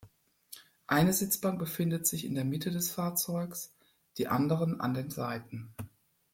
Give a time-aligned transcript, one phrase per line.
[0.87, 3.71] Eine Sitzbank befindet sich in der Mitte des Fahrzeugs,
[4.17, 5.75] die anderen an den Seiten.